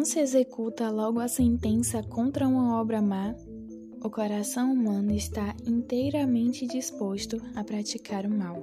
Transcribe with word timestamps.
não 0.00 0.04
se 0.06 0.18
executa 0.18 0.88
logo 0.88 1.20
a 1.20 1.28
sentença 1.28 2.02
contra 2.02 2.48
uma 2.48 2.80
obra 2.80 3.02
má, 3.02 3.34
o 4.02 4.08
coração 4.08 4.72
humano 4.72 5.14
está 5.14 5.54
inteiramente 5.66 6.66
disposto 6.66 7.36
a 7.54 7.62
praticar 7.62 8.24
o 8.24 8.30
mal. 8.30 8.56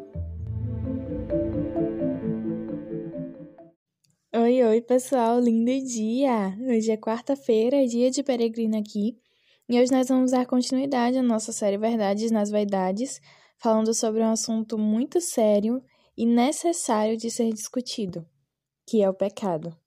Oi, 4.35 4.63
oi, 4.63 4.81
pessoal, 4.81 5.39
lindo 5.39 5.85
dia! 5.85 6.57
Hoje 6.59 6.89
é 6.89 6.97
quarta-feira, 6.97 7.85
dia 7.85 8.09
de 8.09 8.23
peregrino 8.23 8.75
aqui, 8.75 9.15
e 9.69 9.79
hoje 9.79 9.91
nós 9.91 10.07
vamos 10.07 10.31
dar 10.31 10.47
continuidade 10.47 11.19
à 11.19 11.21
nossa 11.21 11.51
série 11.51 11.77
Verdades 11.77 12.31
nas 12.31 12.49
Vaidades, 12.49 13.21
falando 13.59 13.93
sobre 13.93 14.23
um 14.23 14.31
assunto 14.31 14.75
muito 14.75 15.21
sério 15.21 15.83
e 16.17 16.25
necessário 16.25 17.15
de 17.15 17.29
ser 17.29 17.53
discutido, 17.53 18.25
que 18.87 19.03
é 19.03 19.07
o 19.07 19.13
pecado. 19.13 19.77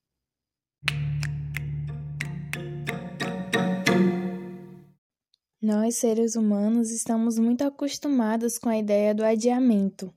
Nós, 5.63 5.99
seres 5.99 6.37
humanos, 6.37 6.91
estamos 6.91 7.39
muito 7.39 7.63
acostumados 7.63 8.57
com 8.57 8.71
a 8.71 8.79
ideia 8.79 9.15
do 9.15 9.23
adiamento, 9.23 10.11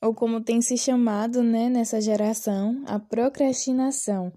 ou 0.00 0.14
como 0.14 0.40
tem 0.40 0.62
se 0.62 0.78
chamado 0.78 1.42
né, 1.42 1.68
nessa 1.68 2.00
geração, 2.00 2.84
a 2.86 2.96
procrastinação. 2.96 4.32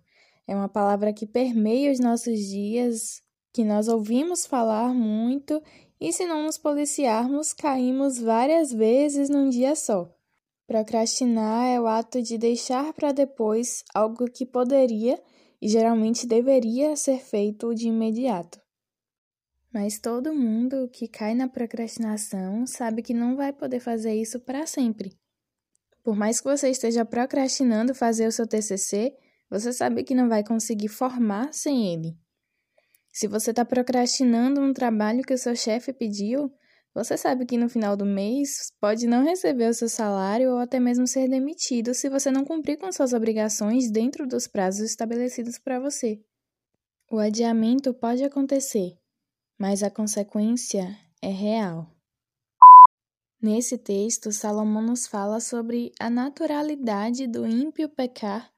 É 0.48 0.56
uma 0.56 0.68
palavra 0.68 1.14
que 1.14 1.28
permeia 1.28 1.92
os 1.92 2.00
nossos 2.00 2.40
dias, 2.40 3.22
que 3.54 3.64
nós 3.64 3.88
ouvimos 3.88 4.48
falar 4.48 4.96
muito 4.96 5.62
e, 6.00 6.12
se 6.12 6.26
não 6.26 6.42
nos 6.42 6.58
policiarmos, 6.58 7.54
caímos 7.54 8.18
várias 8.18 8.74
vezes 8.74 9.30
num 9.30 9.48
dia 9.48 9.76
só. 9.76 10.12
Procrastinar 10.66 11.68
é 11.68 11.80
o 11.80 11.86
ato 11.86 12.20
de 12.20 12.40
deixar 12.40 12.94
para 12.94 13.12
depois 13.12 13.84
algo 13.94 14.26
que 14.26 14.48
poderia 14.48 15.22
e 15.62 15.68
geralmente 15.68 16.26
deveria 16.26 16.96
ser 16.96 17.20
feito 17.20 17.76
de 17.76 17.90
imediato. 17.90 18.60
Mas 19.74 20.00
todo 20.00 20.34
mundo 20.34 20.90
que 20.92 21.08
cai 21.08 21.34
na 21.34 21.48
procrastinação 21.48 22.68
sabe 22.68 23.02
que 23.02 23.14
não 23.14 23.36
vai 23.36 23.54
poder 23.54 23.80
fazer 23.80 24.14
isso 24.14 24.40
para 24.40 24.68
sempre. 24.68 25.18
Por 26.04 26.16
mais 26.16 26.42
que 26.42 26.50
você 26.50 26.70
esteja 26.70 27.06
procrastinando 27.06 27.96
fazer 27.96 28.28
o 28.28 28.32
seu 28.32 28.46
TCC, 28.46 29.16
você 29.50 29.72
sabe 29.72 30.04
que 30.04 30.16
não 30.16 30.28
vai 30.28 30.44
conseguir 30.44 30.88
formar 30.88 31.54
sem 31.54 31.94
ele. 31.94 32.18
Se 33.14 33.28
você 33.28 33.52
está 33.52 33.64
procrastinando 33.64 34.62
um 34.62 34.74
trabalho 34.74 35.24
que 35.24 35.34
o 35.34 35.38
seu 35.38 35.56
chefe 35.56 35.94
pediu, 35.94 36.52
você 36.94 37.18
sabe 37.18 37.46
que 37.46 37.58
no 37.58 37.70
final 37.70 37.96
do 37.96 38.06
mês 38.06 38.74
pode 38.80 39.08
não 39.08 39.24
receber 39.24 39.70
o 39.70 39.74
seu 39.74 39.88
salário 39.88 40.52
ou 40.52 40.58
até 40.58 40.80
mesmo 40.80 41.08
ser 41.08 41.30
demitido 41.30 41.94
se 41.94 42.10
você 42.10 42.30
não 42.30 42.44
cumprir 42.44 42.78
com 42.78 42.92
suas 42.92 43.14
obrigações 43.14 43.90
dentro 43.90 44.28
dos 44.28 44.48
prazos 44.48 44.82
estabelecidos 44.90 45.58
para 45.58 45.80
você. 45.80 46.20
O 47.10 47.18
adiamento 47.20 47.94
pode 47.94 48.24
acontecer, 48.24 48.98
mas 49.62 49.84
a 49.84 49.92
consequência 49.92 50.98
é 51.22 51.30
real. 51.30 51.88
Nesse 53.40 53.78
texto, 53.78 54.32
Salomão 54.32 54.82
nos 54.82 55.06
fala 55.06 55.40
sobre 55.40 55.92
a 56.00 56.10
naturalidade 56.10 57.28
do 57.28 57.46
ímpio 57.46 57.88
pecar 57.88 58.52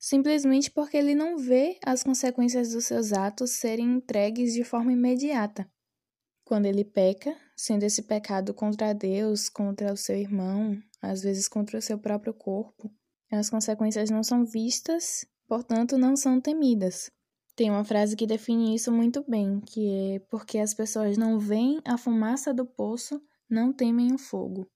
simplesmente 0.00 0.68
porque 0.68 0.96
ele 0.96 1.14
não 1.14 1.38
vê 1.38 1.78
as 1.84 2.02
consequências 2.02 2.72
dos 2.72 2.86
seus 2.86 3.12
atos 3.12 3.52
serem 3.52 3.86
entregues 3.86 4.52
de 4.52 4.64
forma 4.64 4.92
imediata. 4.92 5.64
Quando 6.44 6.66
ele 6.66 6.84
peca, 6.84 7.36
sendo 7.56 7.84
esse 7.84 8.02
pecado 8.02 8.52
contra 8.52 8.92
Deus, 8.92 9.48
contra 9.48 9.92
o 9.92 9.96
seu 9.96 10.16
irmão, 10.16 10.76
às 11.00 11.22
vezes 11.22 11.46
contra 11.46 11.78
o 11.78 11.82
seu 11.82 12.00
próprio 12.00 12.34
corpo, 12.34 12.90
as 13.30 13.48
consequências 13.48 14.10
não 14.10 14.24
são 14.24 14.44
vistas, 14.44 15.24
portanto, 15.46 15.96
não 15.96 16.16
são 16.16 16.40
temidas. 16.40 17.12
Tem 17.58 17.72
uma 17.72 17.82
frase 17.82 18.14
que 18.14 18.24
define 18.24 18.72
isso 18.72 18.92
muito 18.92 19.24
bem, 19.28 19.58
que 19.58 20.14
é 20.14 20.18
porque 20.30 20.58
as 20.58 20.72
pessoas 20.72 21.18
não 21.18 21.40
veem 21.40 21.80
a 21.84 21.98
fumaça 21.98 22.54
do 22.54 22.64
poço, 22.64 23.20
não 23.50 23.72
temem 23.72 24.14
o 24.14 24.16
fogo. 24.16 24.70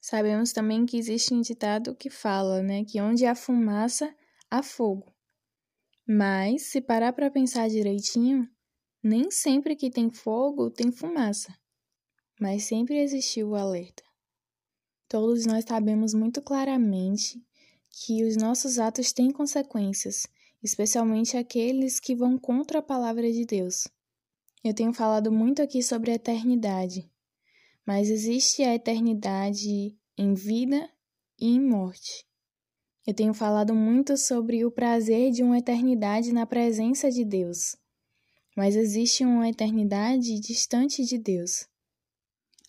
Sabemos 0.00 0.50
também 0.50 0.86
que 0.86 0.96
existe 0.96 1.34
um 1.34 1.42
ditado 1.42 1.94
que 1.94 2.08
fala, 2.08 2.62
né, 2.62 2.82
que 2.82 2.98
onde 2.98 3.26
há 3.26 3.34
fumaça, 3.34 4.10
há 4.50 4.62
fogo. 4.62 5.14
Mas, 6.08 6.62
se 6.62 6.80
parar 6.80 7.12
para 7.12 7.30
pensar 7.30 7.68
direitinho, 7.68 8.48
nem 9.02 9.30
sempre 9.30 9.76
que 9.76 9.90
tem 9.90 10.10
fogo 10.10 10.70
tem 10.70 10.90
fumaça. 10.90 11.54
Mas 12.40 12.64
sempre 12.64 13.02
existiu 13.02 13.50
o 13.50 13.54
alerta. 13.54 14.02
Todos 15.10 15.44
nós 15.44 15.66
sabemos 15.68 16.14
muito 16.14 16.40
claramente 16.40 17.44
que 17.90 18.24
os 18.24 18.34
nossos 18.34 18.78
atos 18.78 19.12
têm 19.12 19.30
consequências 19.30 20.26
especialmente 20.64 21.36
aqueles 21.36 22.00
que 22.00 22.14
vão 22.14 22.38
contra 22.38 22.78
a 22.78 22.82
palavra 22.82 23.30
de 23.30 23.44
Deus. 23.44 23.86
Eu 24.64 24.72
tenho 24.72 24.94
falado 24.94 25.30
muito 25.30 25.60
aqui 25.60 25.82
sobre 25.82 26.10
a 26.10 26.14
eternidade, 26.14 27.06
mas 27.86 28.08
existe 28.08 28.62
a 28.62 28.74
eternidade 28.74 29.94
em 30.16 30.32
vida 30.32 30.88
e 31.38 31.48
em 31.48 31.60
morte. 31.60 32.26
Eu 33.06 33.12
tenho 33.12 33.34
falado 33.34 33.74
muito 33.74 34.16
sobre 34.16 34.64
o 34.64 34.70
prazer 34.70 35.30
de 35.30 35.42
uma 35.42 35.58
eternidade 35.58 36.32
na 36.32 36.46
presença 36.46 37.10
de 37.10 37.26
Deus, 37.26 37.76
mas 38.56 38.74
existe 38.74 39.22
uma 39.22 39.46
eternidade 39.46 40.40
distante 40.40 41.04
de 41.04 41.18
Deus. 41.18 41.68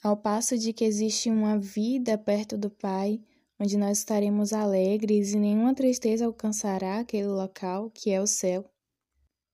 Ao 0.04 0.18
passo 0.18 0.58
de 0.58 0.74
que 0.74 0.84
existe 0.84 1.30
uma 1.30 1.58
vida 1.58 2.18
perto 2.18 2.58
do 2.58 2.70
Pai, 2.70 3.22
onde 3.60 3.78
nós 3.78 4.00
estaremos 4.00 4.54
alegres 4.54 5.34
e 5.34 5.40
nenhuma 5.40 5.74
tristeza 5.74 6.26
alcançará 6.26 7.00
aquele 7.00 7.28
local 7.28 7.90
que 7.90 8.12
é 8.12 8.22
o 8.22 8.28
céu. 8.28 8.70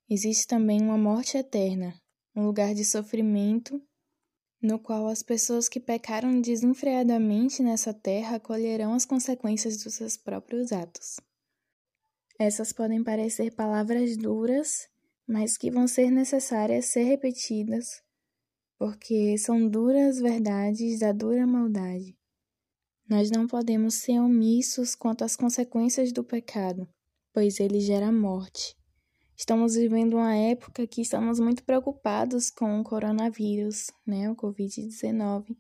Existe 0.10 0.48
também 0.48 0.82
uma 0.82 0.98
morte 0.98 1.38
eterna, 1.38 1.94
um 2.36 2.46
lugar 2.46 2.74
de 2.74 2.84
sofrimento, 2.84 3.82
no 4.62 4.78
qual 4.78 5.08
as 5.08 5.24
pessoas 5.24 5.68
que 5.68 5.80
pecaram 5.80 6.40
desenfreadamente 6.40 7.64
nessa 7.64 7.94
terra 7.94 8.40
colherão 8.40 8.94
as 8.94 9.06
consequências 9.06 9.82
dos 9.84 9.96
seus 9.96 10.18
próprios 10.18 10.72
atos. 10.72 11.20
Essas 12.38 12.72
podem 12.74 13.04
parecer 13.04 13.56
palavras 13.56 14.18
duras, 14.18 14.88
mas 15.28 15.58
que 15.58 15.72
vão 15.72 15.88
ser 15.88 16.12
necessárias 16.12 16.88
ser 16.88 17.04
repetidas, 17.04 18.04
porque 18.78 19.38
são 19.38 19.68
duras 19.68 20.20
verdades 20.20 21.00
da 21.00 21.12
dura 21.12 21.46
maldade. 21.46 22.18
Nós 23.12 23.30
não 23.30 23.46
podemos 23.46 23.96
ser 23.96 24.22
omissos 24.22 24.96
quanto 24.96 25.26
às 25.26 25.36
consequências 25.36 26.14
do 26.14 26.24
pecado, 26.24 26.88
pois 27.34 27.60
ele 27.60 27.82
gera 27.82 28.10
morte. 28.10 28.74
Estamos 29.36 29.76
vivendo 29.76 30.14
uma 30.14 30.34
época 30.34 30.88
que 30.88 31.02
estamos 31.02 31.38
muito 31.38 31.62
preocupados 31.66 32.50
com 32.50 32.80
o 32.80 32.84
coronavírus, 32.86 33.88
né, 34.08 34.30
o 34.30 34.36
Covid-19. 34.38 35.58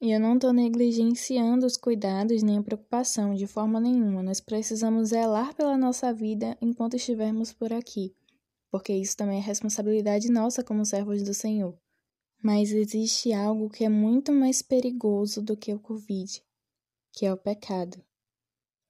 E 0.00 0.12
eu 0.12 0.18
não 0.18 0.36
estou 0.36 0.50
negligenciando 0.50 1.66
os 1.66 1.76
cuidados 1.76 2.42
nem 2.42 2.56
a 2.56 2.62
preocupação 2.62 3.34
de 3.34 3.46
forma 3.46 3.78
nenhuma. 3.78 4.22
Nós 4.22 4.40
precisamos 4.40 5.10
zelar 5.10 5.54
pela 5.54 5.76
nossa 5.76 6.10
vida 6.10 6.56
enquanto 6.58 6.96
estivermos 6.96 7.52
por 7.52 7.70
aqui, 7.70 8.14
porque 8.70 8.94
isso 8.94 9.14
também 9.14 9.40
é 9.40 9.42
responsabilidade 9.42 10.32
nossa 10.32 10.64
como 10.64 10.86
servos 10.86 11.22
do 11.22 11.34
Senhor. 11.34 11.78
Mas 12.42 12.72
existe 12.72 13.30
algo 13.30 13.68
que 13.68 13.84
é 13.84 13.90
muito 13.90 14.32
mais 14.32 14.62
perigoso 14.62 15.42
do 15.42 15.54
que 15.54 15.74
o 15.74 15.78
Covid, 15.78 16.42
que 17.12 17.26
é 17.26 17.32
o 17.32 17.36
pecado. 17.36 18.02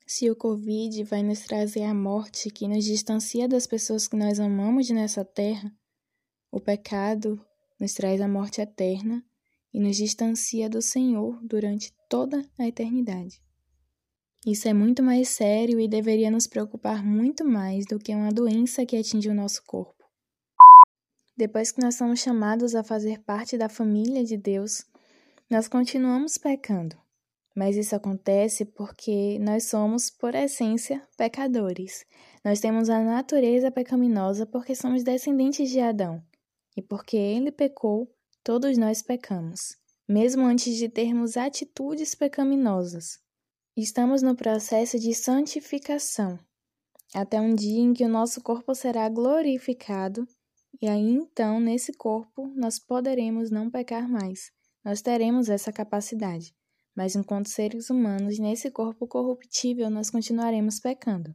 Se 0.06 0.30
o 0.30 0.36
Covid 0.36 1.04
vai 1.04 1.22
nos 1.22 1.40
trazer 1.40 1.84
a 1.84 1.94
morte 1.94 2.50
que 2.50 2.68
nos 2.68 2.84
distancia 2.84 3.48
das 3.48 3.66
pessoas 3.66 4.06
que 4.06 4.16
nós 4.16 4.38
amamos 4.38 4.88
nessa 4.90 5.24
terra, 5.24 5.72
o 6.50 6.60
pecado 6.60 7.44
nos 7.80 7.94
traz 7.94 8.20
a 8.20 8.28
morte 8.28 8.60
eterna 8.60 9.24
e 9.72 9.80
nos 9.80 9.96
distancia 9.96 10.68
do 10.68 10.82
Senhor 10.82 11.40
durante 11.42 11.92
toda 12.08 12.46
a 12.58 12.68
eternidade. 12.68 13.42
Isso 14.46 14.68
é 14.68 14.74
muito 14.74 15.02
mais 15.02 15.28
sério 15.28 15.80
e 15.80 15.88
deveria 15.88 16.30
nos 16.30 16.46
preocupar 16.46 17.04
muito 17.04 17.44
mais 17.44 17.86
do 17.86 17.98
que 17.98 18.14
uma 18.14 18.30
doença 18.30 18.84
que 18.84 18.96
atinge 18.96 19.28
o 19.28 19.34
nosso 19.34 19.62
corpo. 19.64 20.04
Depois 21.36 21.72
que 21.72 21.80
nós 21.80 21.94
somos 21.94 22.20
chamados 22.20 22.74
a 22.74 22.84
fazer 22.84 23.20
parte 23.20 23.56
da 23.56 23.68
família 23.68 24.22
de 24.24 24.36
Deus, 24.36 24.84
nós 25.48 25.68
continuamos 25.68 26.36
pecando. 26.36 27.01
Mas 27.54 27.76
isso 27.76 27.94
acontece 27.94 28.64
porque 28.64 29.38
nós 29.38 29.64
somos, 29.64 30.08
por 30.08 30.34
essência, 30.34 31.02
pecadores. 31.16 32.04
Nós 32.42 32.60
temos 32.60 32.88
a 32.88 33.02
natureza 33.02 33.70
pecaminosa 33.70 34.46
porque 34.46 34.74
somos 34.74 35.02
descendentes 35.02 35.70
de 35.70 35.78
Adão. 35.78 36.22
E 36.74 36.80
porque 36.80 37.16
ele 37.16 37.52
pecou, 37.52 38.10
todos 38.42 38.78
nós 38.78 39.02
pecamos, 39.02 39.76
mesmo 40.08 40.46
antes 40.46 40.76
de 40.76 40.88
termos 40.88 41.36
atitudes 41.36 42.14
pecaminosas. 42.14 43.20
Estamos 43.76 44.22
no 44.22 44.34
processo 44.34 44.98
de 44.98 45.14
santificação, 45.14 46.38
até 47.14 47.38
um 47.38 47.54
dia 47.54 47.80
em 47.80 47.92
que 47.92 48.04
o 48.04 48.08
nosso 48.08 48.40
corpo 48.40 48.74
será 48.74 49.06
glorificado, 49.10 50.26
e 50.80 50.88
aí 50.88 51.10
então, 51.10 51.60
nesse 51.60 51.92
corpo, 51.92 52.50
nós 52.56 52.78
poderemos 52.78 53.50
não 53.50 53.70
pecar 53.70 54.08
mais. 54.08 54.50
Nós 54.82 55.02
teremos 55.02 55.50
essa 55.50 55.70
capacidade 55.70 56.54
mas 56.94 57.16
enquanto 57.16 57.48
seres 57.48 57.90
humanos 57.90 58.38
nesse 58.38 58.70
corpo 58.70 59.06
corruptível 59.06 59.88
nós 59.90 60.10
continuaremos 60.10 60.78
pecando. 60.78 61.34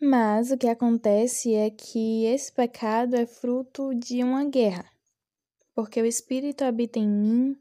Mas 0.00 0.50
o 0.50 0.58
que 0.58 0.66
acontece 0.66 1.54
é 1.54 1.70
que 1.70 2.24
esse 2.24 2.52
pecado 2.52 3.14
é 3.14 3.24
fruto 3.24 3.94
de 3.94 4.22
uma 4.22 4.44
guerra, 4.44 4.84
porque 5.74 6.02
o 6.02 6.06
espírito 6.06 6.64
habita 6.64 6.98
em 6.98 7.08
mim, 7.08 7.56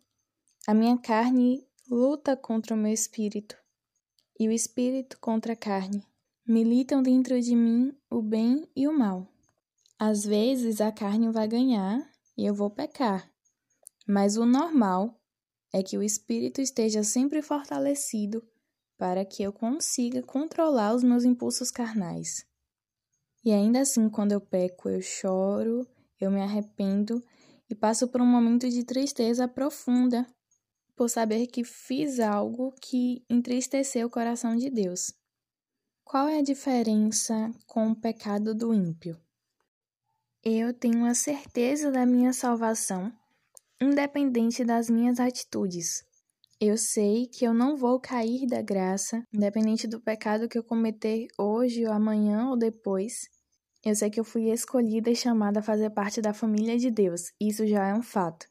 a 0.68 0.74
minha 0.74 0.98
carne 0.98 1.64
luta 1.90 2.36
contra 2.36 2.74
o 2.74 2.78
meu 2.78 2.92
espírito, 2.92 3.56
e 4.40 4.48
o 4.48 4.52
espírito 4.52 5.20
contra 5.20 5.54
a 5.54 5.56
carne. 5.56 6.04
Militam 6.48 7.04
dentro 7.04 7.40
de 7.40 7.56
mim 7.56 7.96
o 8.10 8.22
bem 8.22 8.68
e 8.76 8.88
o 8.88 8.98
mal. 8.98 9.28
Às 10.00 10.26
vezes 10.26 10.82
a 10.82 10.92
carne 10.92 11.30
vai 11.32 11.48
ganhar 11.48 12.02
e 12.36 12.44
eu 12.44 12.56
vou 12.56 12.72
pecar, 12.72 13.32
mas 14.08 14.36
o 14.36 14.48
normal 14.48 15.21
é 15.74 15.82
que 15.82 15.98
o 15.98 16.04
espírito 16.04 16.62
esteja 16.62 17.04
sempre 17.04 17.42
fortalecido 17.42 18.44
para 18.98 19.26
que 19.26 19.42
eu 19.42 19.52
consiga 19.52 20.22
controlar 20.22 20.94
os 20.94 21.04
meus 21.04 21.24
impulsos 21.24 21.72
carnais. 21.72 22.46
E 23.44 23.52
ainda 23.52 23.82
assim, 23.82 24.10
quando 24.10 24.32
eu 24.32 24.42
peco, 24.42 24.90
eu 24.90 25.02
choro, 25.02 25.88
eu 26.20 26.30
me 26.30 26.42
arrependo 26.42 27.24
e 27.70 27.74
passo 27.74 28.08
por 28.08 28.22
um 28.22 28.26
momento 28.26 28.70
de 28.70 28.84
tristeza 28.84 29.48
profunda 29.48 30.28
por 30.96 31.10
saber 31.10 31.48
que 31.48 31.64
fiz 31.64 32.20
algo 32.20 32.74
que 32.80 33.26
entristeceu 33.28 34.06
o 34.06 34.12
coração 34.12 34.56
de 34.56 34.70
Deus. 34.70 35.12
Qual 36.04 36.28
é 36.28 36.40
a 36.40 36.44
diferença 36.44 37.50
com 37.66 37.90
o 37.90 37.96
pecado 37.96 38.54
do 38.54 38.74
ímpio? 38.74 39.20
Eu 40.44 40.74
tenho 40.74 41.06
a 41.06 41.16
certeza 41.16 41.90
da 41.90 42.06
minha 42.06 42.34
salvação, 42.34 43.12
independente 43.82 44.64
das 44.64 44.92
minhas 44.92 45.20
atitudes. 45.20 46.04
Eu 46.60 46.78
sei 46.78 47.26
que 47.26 47.44
eu 47.44 47.52
não 47.52 47.76
vou 47.76 48.00
cair 48.00 48.46
da 48.46 48.62
graça, 48.62 49.24
independente 49.34 49.88
do 49.88 50.00
pecado 50.00 50.48
que 50.48 50.56
eu 50.56 50.64
cometer 50.64 51.26
hoje 51.36 51.84
ou 51.88 51.92
amanhã 51.92 52.50
ou 52.50 52.56
depois. 52.56 53.28
Eu 53.84 53.96
sei 53.96 54.12
que 54.12 54.20
eu 54.20 54.24
fui 54.24 54.52
escolhida 54.52 55.10
e 55.10 55.16
chamada 55.16 55.60
a 55.60 55.64
fazer 55.64 55.90
parte 55.90 56.22
da 56.22 56.32
família 56.32 56.78
de 56.78 56.92
Deus. 56.92 57.32
Isso 57.42 57.66
já 57.66 57.88
é 57.88 57.94
um 57.96 58.04
fato. 58.04 58.46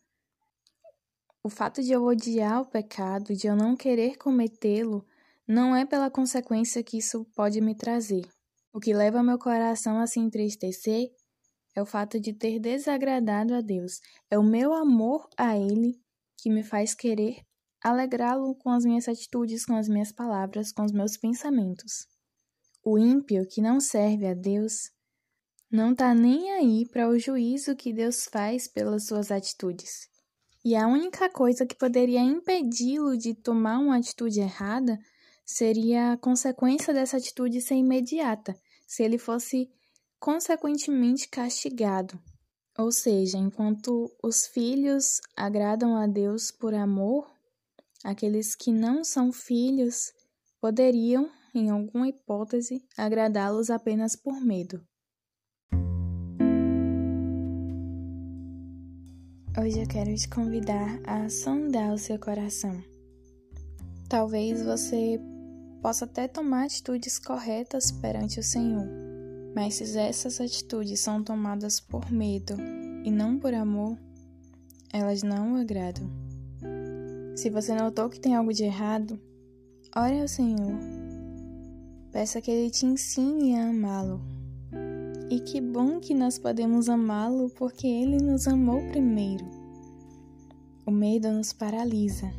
O 1.44 1.48
fato 1.48 1.80
de 1.80 1.92
eu 1.92 2.02
odiar 2.02 2.60
o 2.60 2.66
pecado, 2.66 3.32
de 3.36 3.46
eu 3.46 3.54
não 3.54 3.76
querer 3.76 4.18
cometê-lo, 4.18 5.06
não 5.46 5.76
é 5.76 5.86
pela 5.86 6.10
consequência 6.10 6.82
que 6.82 6.98
isso 6.98 7.24
pode 7.36 7.60
me 7.60 7.76
trazer. 7.76 8.26
O 8.72 8.80
que 8.80 8.92
leva 8.92 9.22
meu 9.22 9.38
coração 9.38 10.00
a 10.00 10.08
se 10.08 10.18
entristecer 10.18 11.08
é 11.74 11.82
o 11.82 11.86
fato 11.86 12.20
de 12.20 12.32
ter 12.32 12.58
desagradado 12.58 13.54
a 13.54 13.60
Deus. 13.60 14.00
É 14.30 14.38
o 14.38 14.42
meu 14.42 14.72
amor 14.74 15.28
a 15.36 15.56
Ele 15.56 16.00
que 16.36 16.50
me 16.50 16.62
faz 16.62 16.94
querer 16.94 17.44
alegrá-lo 17.82 18.54
com 18.56 18.70
as 18.70 18.84
minhas 18.84 19.08
atitudes, 19.08 19.64
com 19.64 19.74
as 19.74 19.88
minhas 19.88 20.12
palavras, 20.12 20.72
com 20.72 20.84
os 20.84 20.92
meus 20.92 21.16
pensamentos. 21.16 22.06
O 22.84 22.98
ímpio 22.98 23.46
que 23.46 23.60
não 23.60 23.80
serve 23.80 24.26
a 24.26 24.34
Deus 24.34 24.90
não 25.70 25.92
está 25.92 26.14
nem 26.14 26.50
aí 26.52 26.88
para 26.88 27.08
o 27.08 27.18
juízo 27.18 27.76
que 27.76 27.92
Deus 27.92 28.24
faz 28.24 28.66
pelas 28.66 29.06
suas 29.06 29.30
atitudes. 29.30 30.08
E 30.64 30.74
a 30.74 30.86
única 30.86 31.30
coisa 31.30 31.64
que 31.64 31.76
poderia 31.76 32.20
impedi-lo 32.20 33.16
de 33.16 33.34
tomar 33.34 33.78
uma 33.78 33.96
atitude 33.96 34.40
errada 34.40 34.98
seria 35.46 36.12
a 36.12 36.16
consequência 36.16 36.92
dessa 36.92 37.16
atitude 37.16 37.60
ser 37.60 37.76
imediata, 37.76 38.54
se 38.86 39.02
ele 39.02 39.16
fosse 39.16 39.70
consequentemente 40.20 41.28
castigado. 41.28 42.16
Ou 42.78 42.92
seja, 42.92 43.36
enquanto 43.36 44.08
os 44.22 44.46
filhos 44.46 45.20
agradam 45.36 45.96
a 45.96 46.06
Deus 46.06 46.52
por 46.52 46.72
amor, 46.72 47.26
Aqueles 48.02 48.56
que 48.56 48.72
não 48.72 49.04
são 49.04 49.30
filhos 49.30 50.10
poderiam, 50.58 51.28
em 51.54 51.68
alguma 51.68 52.08
hipótese, 52.08 52.82
agradá-los 52.96 53.68
apenas 53.68 54.16
por 54.16 54.40
medo. 54.40 54.80
Hoje 59.58 59.82
eu 59.82 59.86
quero 59.86 60.14
te 60.14 60.28
convidar 60.30 60.98
a 61.06 61.28
sondar 61.28 61.92
o 61.92 61.98
seu 61.98 62.18
coração. 62.18 62.82
Talvez 64.08 64.62
você 64.62 65.20
possa 65.82 66.06
até 66.06 66.26
tomar 66.26 66.64
atitudes 66.64 67.18
corretas 67.18 67.92
perante 67.92 68.40
o 68.40 68.42
Senhor, 68.42 68.88
mas 69.54 69.74
se 69.74 69.98
essas 69.98 70.40
atitudes 70.40 71.00
são 71.00 71.22
tomadas 71.22 71.80
por 71.80 72.10
medo 72.10 72.54
e 73.04 73.10
não 73.10 73.38
por 73.38 73.54
amor, 73.54 73.98
elas 74.92 75.22
não 75.22 75.54
o 75.54 75.56
agradam. 75.56 76.10
Se 77.36 77.48
você 77.48 77.74
notou 77.74 78.08
que 78.08 78.20
tem 78.20 78.34
algo 78.34 78.52
de 78.52 78.64
errado, 78.64 79.18
ore 79.96 80.20
ao 80.20 80.28
Senhor. 80.28 80.78
Peça 82.12 82.40
que 82.40 82.50
Ele 82.50 82.70
te 82.70 82.86
ensine 82.86 83.56
a 83.56 83.68
amá-lo. 83.70 84.20
E 85.30 85.40
que 85.40 85.60
bom 85.60 86.00
que 86.00 86.12
nós 86.12 86.38
podemos 86.38 86.88
amá-lo 86.88 87.48
porque 87.50 87.86
Ele 87.86 88.18
nos 88.18 88.46
amou 88.48 88.82
primeiro. 88.88 89.46
O 90.84 90.90
medo 90.90 91.30
nos 91.30 91.52
paralisa, 91.52 92.30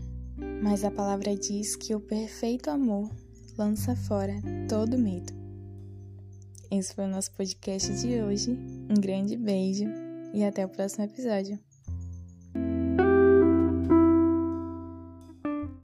mas 0.62 0.84
a 0.84 0.92
palavra 0.92 1.36
diz 1.36 1.76
que 1.76 1.96
o 1.96 2.02
perfeito 2.02 2.70
amor 2.70 3.10
lança 3.58 3.96
fora 3.96 4.36
todo 4.68 4.98
medo. 4.98 5.41
Esse 6.72 6.96
foi 6.96 7.04
o 7.04 7.10
nosso 7.10 7.30
podcast 7.32 7.94
de 8.00 8.22
hoje. 8.22 8.52
Um 8.90 8.94
grande 8.94 9.36
beijo 9.36 9.84
e 10.34 10.42
até 10.42 10.66
o 10.66 10.70
próximo 10.70 11.04
episódio. 11.04 11.60